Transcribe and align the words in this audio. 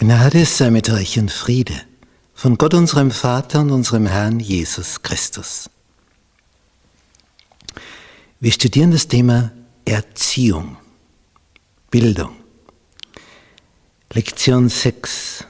Gnade 0.00 0.46
sei 0.46 0.70
mit 0.70 0.88
euch 0.88 1.18
und 1.18 1.30
Friede 1.30 1.78
von 2.32 2.56
Gott 2.56 2.72
unserem 2.72 3.10
Vater 3.10 3.60
und 3.60 3.70
unserem 3.70 4.06
Herrn 4.06 4.40
Jesus 4.40 5.02
Christus. 5.02 5.68
Wir 8.40 8.50
studieren 8.50 8.92
das 8.92 9.08
Thema 9.08 9.52
Erziehung, 9.84 10.78
Bildung. 11.90 12.34
Lektion 14.10 14.70
6. 14.70 15.44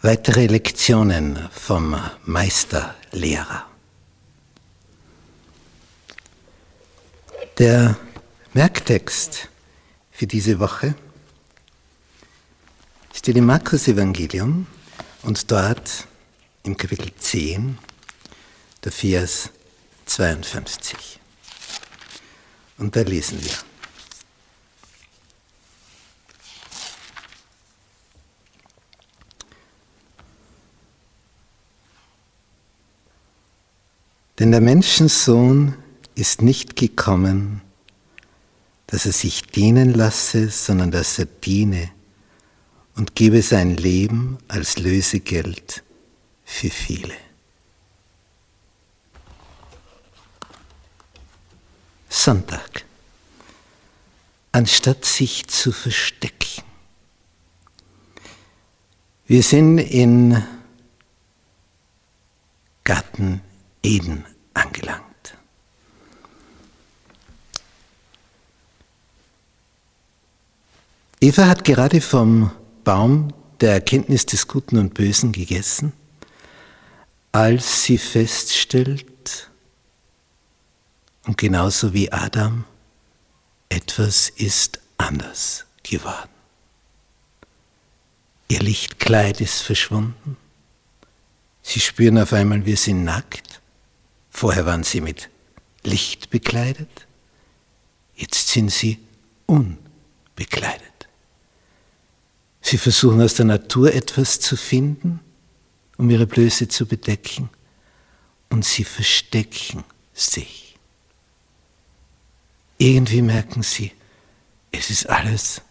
Weitere 0.00 0.48
Lektionen 0.48 1.48
vom 1.52 1.94
Meisterlehrer. 2.24 3.66
Der 7.58 7.96
Merktext 8.52 9.48
für 10.10 10.26
diese 10.26 10.58
Woche 10.58 10.96
steht 13.14 13.36
im 13.36 13.46
Markus-Evangelium 13.46 14.66
und 15.22 15.50
dort 15.50 16.06
im 16.64 16.76
Kapitel 16.76 17.12
10, 17.14 17.78
der 18.84 18.92
Vers 18.92 19.50
52. 20.06 21.20
Und 22.78 22.96
da 22.96 23.02
lesen 23.02 23.42
wir. 23.42 23.52
Denn 34.38 34.50
der 34.50 34.60
Menschensohn 34.60 35.76
ist 36.16 36.42
nicht 36.42 36.74
gekommen, 36.74 37.60
dass 38.88 39.06
er 39.06 39.12
sich 39.12 39.42
dienen 39.42 39.94
lasse, 39.94 40.48
sondern 40.48 40.90
dass 40.90 41.18
er 41.18 41.26
diene 41.26 41.90
und 42.96 43.14
gebe 43.14 43.42
sein 43.42 43.76
Leben 43.76 44.38
als 44.48 44.78
Lösegeld 44.78 45.82
für 46.44 46.70
viele. 46.70 47.14
Sonntag. 52.08 52.84
Anstatt 54.52 55.04
sich 55.06 55.46
zu 55.46 55.72
verstecken. 55.72 56.62
Wir 59.26 59.42
sind 59.42 59.78
in 59.78 60.44
Garten 62.84 63.40
Eden 63.82 64.26
angelangt. 64.52 65.02
Eva 71.20 71.46
hat 71.46 71.64
gerade 71.64 72.00
vom 72.00 72.50
Baum 72.84 73.32
der 73.60 73.72
Erkenntnis 73.72 74.26
des 74.26 74.48
Guten 74.48 74.78
und 74.78 74.94
Bösen 74.94 75.32
gegessen, 75.32 75.92
als 77.30 77.84
sie 77.84 77.98
feststellt, 77.98 79.50
und 81.24 81.38
genauso 81.38 81.92
wie 81.92 82.10
Adam, 82.10 82.64
etwas 83.68 84.28
ist 84.28 84.80
anders 84.98 85.64
geworden. 85.82 86.28
Ihr 88.48 88.60
Lichtkleid 88.60 89.40
ist 89.40 89.62
verschwunden. 89.62 90.36
Sie 91.62 91.80
spüren 91.80 92.18
auf 92.18 92.32
einmal, 92.32 92.66
wir 92.66 92.76
sind 92.76 93.04
nackt. 93.04 93.60
Vorher 94.30 94.66
waren 94.66 94.82
sie 94.82 95.00
mit 95.00 95.30
Licht 95.84 96.28
bekleidet. 96.28 97.06
Jetzt 98.14 98.48
sind 98.48 98.70
sie 98.70 98.98
unbekleidet. 99.46 100.91
Sie 102.62 102.78
versuchen 102.78 103.20
aus 103.20 103.34
der 103.34 103.44
Natur 103.44 103.92
etwas 103.92 104.40
zu 104.40 104.56
finden, 104.56 105.20
um 105.98 106.08
ihre 106.08 106.26
Blöße 106.26 106.68
zu 106.68 106.86
bedecken, 106.86 107.50
und 108.48 108.64
sie 108.64 108.84
verstecken 108.84 109.84
sich. 110.14 110.76
Irgendwie 112.78 113.22
merken 113.22 113.62
sie, 113.62 113.92
es 114.70 114.90
ist 114.90 115.08
alles, 115.08 115.62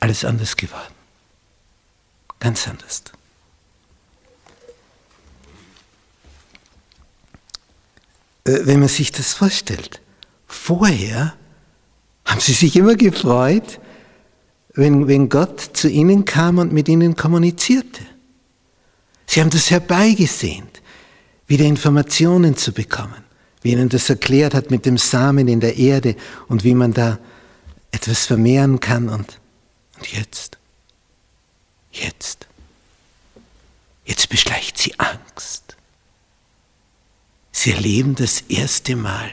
alles 0.00 0.24
anders 0.24 0.56
geworden. 0.56 0.94
Ganz 2.38 2.68
anders. 2.68 3.02
Äh, 8.44 8.66
wenn 8.66 8.80
man 8.80 8.88
sich 8.88 9.12
das 9.12 9.34
vorstellt, 9.34 10.00
vorher 10.46 11.36
haben 12.24 12.40
sie 12.40 12.52
sich 12.52 12.76
immer 12.76 12.94
gefreut, 12.94 13.80
wenn, 14.78 15.08
wenn 15.08 15.28
Gott 15.28 15.60
zu 15.60 15.88
ihnen 15.88 16.24
kam 16.24 16.58
und 16.58 16.72
mit 16.72 16.88
ihnen 16.88 17.16
kommunizierte. 17.16 18.00
Sie 19.26 19.40
haben 19.40 19.50
das 19.50 19.72
herbeigesehnt, 19.72 20.80
wieder 21.48 21.64
Informationen 21.64 22.56
zu 22.56 22.72
bekommen, 22.72 23.24
wie 23.62 23.72
ihnen 23.72 23.88
das 23.88 24.08
erklärt 24.08 24.54
hat 24.54 24.70
mit 24.70 24.86
dem 24.86 24.96
Samen 24.96 25.48
in 25.48 25.58
der 25.58 25.76
Erde 25.76 26.14
und 26.46 26.62
wie 26.62 26.76
man 26.76 26.92
da 26.92 27.18
etwas 27.90 28.26
vermehren 28.26 28.78
kann. 28.78 29.08
Und, 29.08 29.40
und 29.96 30.12
jetzt, 30.12 30.58
jetzt, 31.90 32.46
jetzt 34.04 34.28
beschleicht 34.28 34.78
sie 34.78 34.94
Angst. 34.98 35.76
Sie 37.50 37.72
erleben 37.72 38.14
das 38.14 38.42
erste 38.42 38.94
Mal 38.94 39.32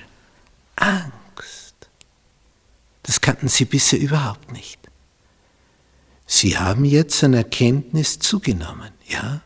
Angst. 0.75 1.75
Das 3.03 3.22
kannten 3.22 3.47
sie 3.47 3.66
bisher 3.66 4.00
überhaupt 4.00 4.51
nicht. 4.51 4.84
Sie 6.45 6.59
haben 6.59 6.85
jetzt 6.85 7.23
eine 7.23 7.38
Erkenntnis 7.38 8.19
zugenommen, 8.19 8.91
ja? 9.07 9.41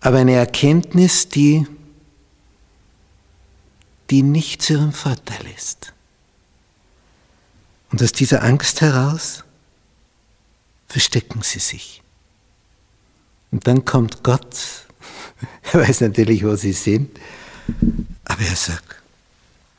Aber 0.00 0.16
eine 0.16 0.32
Erkenntnis, 0.32 1.28
die, 1.28 1.66
die 4.08 4.22
nicht 4.22 4.62
zu 4.62 4.72
ihrem 4.72 4.94
Vorteil 4.94 5.44
ist. 5.54 5.92
Und 7.90 8.02
aus 8.02 8.12
dieser 8.12 8.42
Angst 8.42 8.80
heraus 8.80 9.44
verstecken 10.88 11.42
sie 11.42 11.58
sich. 11.58 12.00
Und 13.50 13.66
dann 13.66 13.84
kommt 13.84 14.22
Gott, 14.22 14.86
er 15.74 15.80
weiß 15.80 16.00
natürlich, 16.00 16.42
wo 16.42 16.56
sie 16.56 16.72
sind, 16.72 17.20
aber 18.24 18.40
er 18.40 18.56
sagt, 18.56 18.96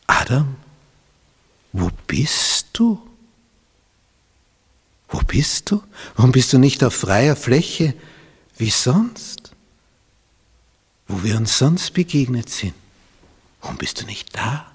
Adam, 0.06 0.58
wo 1.74 1.90
bist 2.06 2.68
du? 2.74 3.02
Wo 5.12 5.20
bist 5.20 5.70
du? 5.70 5.84
Warum 6.16 6.32
bist 6.32 6.52
du 6.54 6.58
nicht 6.58 6.84
auf 6.84 6.96
freier 6.96 7.36
Fläche 7.36 7.94
wie 8.58 8.70
sonst? 8.70 9.52
Wo 11.08 11.24
wir 11.24 11.36
uns 11.36 11.58
sonst 11.58 11.92
begegnet 11.94 12.50
sind. 12.50 12.74
Warum 13.60 13.78
bist 13.78 14.02
du 14.02 14.06
nicht 14.06 14.36
da? 14.36 14.72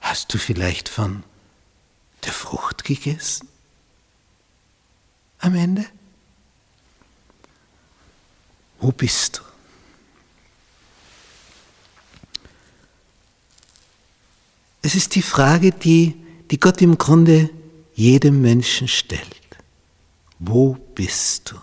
Hast 0.00 0.32
du 0.32 0.38
vielleicht 0.38 0.88
von 0.88 1.22
der 2.24 2.32
Frucht 2.32 2.84
gegessen? 2.84 3.46
Am 5.38 5.54
Ende? 5.54 5.84
Wo 8.78 8.90
bist 8.90 9.38
du? 9.38 9.42
Es 14.82 14.94
ist 14.94 15.14
die 15.14 15.22
Frage, 15.22 15.72
die, 15.72 16.16
die 16.50 16.58
Gott 16.58 16.80
im 16.80 16.96
Grunde 16.96 17.50
jedem 18.00 18.40
Menschen 18.40 18.88
stellt. 18.88 19.58
Wo 20.38 20.72
bist 20.94 21.50
du? 21.50 21.60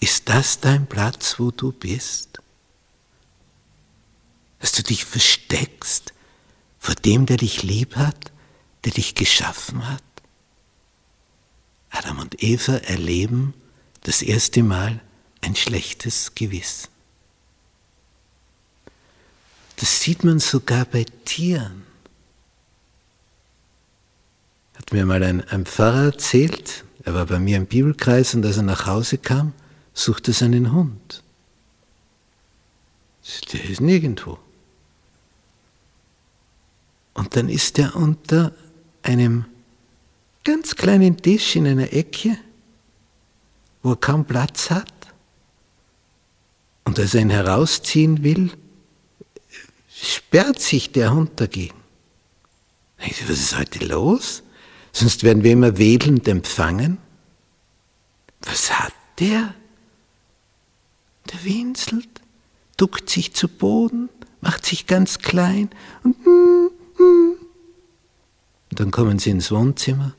Ist 0.00 0.30
das 0.30 0.58
dein 0.58 0.86
Platz, 0.86 1.38
wo 1.38 1.50
du 1.50 1.70
bist? 1.70 2.40
Dass 4.60 4.72
du 4.72 4.82
dich 4.82 5.04
versteckst 5.04 6.14
vor 6.78 6.94
dem, 6.94 7.26
der 7.26 7.36
dich 7.36 7.62
lieb 7.62 7.96
hat, 7.96 8.32
der 8.84 8.92
dich 8.92 9.14
geschaffen 9.14 9.86
hat? 9.86 10.02
Adam 11.90 12.20
und 12.20 12.42
Eva 12.42 12.76
erleben 12.76 13.52
das 14.02 14.22
erste 14.22 14.62
Mal 14.62 15.02
ein 15.42 15.56
schlechtes 15.56 16.34
Gewissen. 16.34 16.88
Das 19.76 20.00
sieht 20.00 20.24
man 20.24 20.38
sogar 20.38 20.86
bei 20.86 21.04
Tieren 21.26 21.93
hat 24.84 24.92
mir 24.92 25.06
mal 25.06 25.22
ein, 25.22 25.40
ein 25.48 25.64
Pfarrer 25.64 26.04
erzählt, 26.04 26.84
er 27.04 27.14
war 27.14 27.24
bei 27.24 27.38
mir 27.38 27.56
im 27.56 27.64
Bibelkreis 27.64 28.34
und 28.34 28.44
als 28.44 28.58
er 28.58 28.64
nach 28.64 28.86
Hause 28.86 29.16
kam, 29.16 29.54
suchte 29.94 30.32
er 30.32 30.34
seinen 30.34 30.72
Hund. 30.72 31.22
Der 33.52 33.64
ist 33.64 33.80
nirgendwo. 33.80 34.38
Und 37.14 37.34
dann 37.34 37.48
ist 37.48 37.78
er 37.78 37.96
unter 37.96 38.52
einem 39.02 39.46
ganz 40.44 40.76
kleinen 40.76 41.16
Tisch 41.16 41.56
in 41.56 41.66
einer 41.66 41.90
Ecke, 41.94 42.36
wo 43.82 43.92
er 43.92 43.96
kaum 43.96 44.26
Platz 44.26 44.68
hat. 44.68 44.92
Und 46.84 46.98
als 46.98 47.14
er 47.14 47.22
ihn 47.22 47.30
herausziehen 47.30 48.22
will, 48.22 48.50
sperrt 49.88 50.60
sich 50.60 50.92
der 50.92 51.14
Hund 51.14 51.40
dagegen. 51.40 51.76
Ich 52.98 53.26
was 53.26 53.38
ist 53.38 53.56
heute 53.56 53.82
los? 53.86 54.43
Sonst 54.94 55.24
werden 55.24 55.42
wir 55.42 55.50
immer 55.52 55.76
wedelnd 55.76 56.26
empfangen. 56.28 56.98
Was 58.42 58.78
hat 58.78 58.94
der? 59.18 59.52
Der 61.32 61.44
winselt, 61.44 62.22
duckt 62.76 63.10
sich 63.10 63.34
zu 63.34 63.48
Boden, 63.48 64.08
macht 64.40 64.64
sich 64.64 64.86
ganz 64.86 65.18
klein 65.18 65.68
und, 66.04 66.16
und 66.26 67.38
dann 68.70 68.92
kommen 68.92 69.18
sie 69.18 69.30
ins 69.30 69.50
Wohnzimmer, 69.50 70.14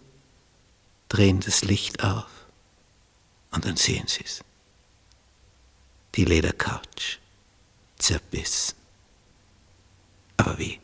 drehen 1.08 1.40
das 1.40 1.64
Licht 1.64 2.04
auf 2.04 2.28
und 3.52 3.64
dann 3.64 3.78
sehen 3.78 4.08
sie 4.08 4.24
es. 4.26 4.44
Die 6.16 6.26
Ledercouch, 6.26 7.20
zerbissen. 7.98 8.76
Aber 10.38 10.58
wie? 10.60 10.80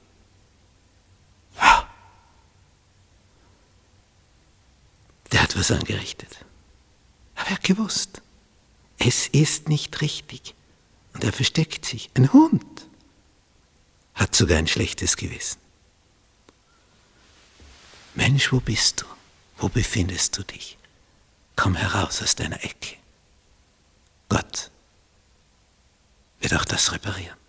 Der 5.31 5.43
hat 5.43 5.57
was 5.57 5.71
angerichtet. 5.71 6.45
Aber 7.35 7.49
er 7.49 7.55
hat 7.55 7.63
gewusst, 7.63 8.21
es 8.97 9.27
ist 9.27 9.69
nicht 9.69 10.01
richtig. 10.01 10.55
Und 11.13 11.23
er 11.23 11.33
versteckt 11.33 11.85
sich. 11.85 12.09
Ein 12.13 12.31
Hund 12.33 12.87
hat 14.13 14.35
sogar 14.35 14.57
ein 14.57 14.67
schlechtes 14.67 15.17
Gewissen. 15.17 15.59
Mensch, 18.13 18.51
wo 18.51 18.59
bist 18.59 19.01
du? 19.01 19.05
Wo 19.57 19.69
befindest 19.69 20.37
du 20.37 20.43
dich? 20.43 20.77
Komm 21.55 21.75
heraus 21.75 22.21
aus 22.21 22.35
deiner 22.35 22.63
Ecke. 22.63 22.95
Gott 24.29 24.71
wird 26.39 26.53
auch 26.53 26.65
das 26.65 26.91
reparieren. 26.91 27.40